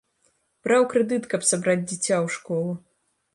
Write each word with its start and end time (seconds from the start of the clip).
Браў 0.67 0.87
крэдыт, 0.93 1.27
каб 1.33 1.45
сабраць 1.51 1.79
дзіця 1.91 2.15
ў 2.25 2.37
школу. 2.37 2.73